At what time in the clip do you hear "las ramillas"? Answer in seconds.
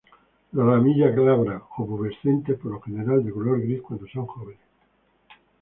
0.53-1.13